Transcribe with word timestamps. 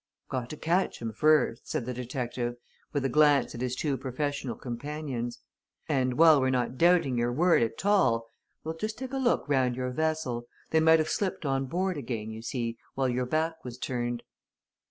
"Got 0.29 0.49
to 0.49 0.57
catch 0.57 0.99
'em 0.99 1.11
first," 1.13 1.67
said 1.69 1.85
the 1.85 1.93
detective, 1.93 2.55
with 2.91 3.05
a 3.05 3.07
glance 3.07 3.53
at 3.53 3.61
his 3.61 3.75
two 3.75 3.97
professional 3.97 4.55
companions. 4.55 5.37
"And 5.87 6.17
while 6.17 6.41
we're 6.41 6.49
not 6.49 6.75
doubting 6.79 7.19
your 7.19 7.31
word 7.31 7.61
at 7.61 7.85
all, 7.85 8.25
we'll 8.63 8.73
just 8.77 8.97
take 8.97 9.13
a 9.13 9.17
look 9.17 9.47
round 9.47 9.75
your 9.75 9.91
vessel 9.91 10.47
they 10.71 10.79
might 10.79 10.97
have 10.97 11.07
slipped 11.09 11.45
on 11.45 11.67
board 11.67 11.97
again, 11.97 12.31
you 12.31 12.41
see, 12.41 12.79
while 12.95 13.07
your 13.09 13.27
back 13.27 13.63
was 13.63 13.77
turned." 13.77 14.23